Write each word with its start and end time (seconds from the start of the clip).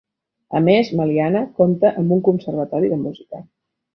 A 0.59 0.61
més, 0.67 0.87
Meliana 1.01 1.43
compta 1.61 1.93
amb 2.03 2.15
un 2.17 2.25
conservatori 2.31 2.89
de 2.95 3.01
música. 3.07 3.45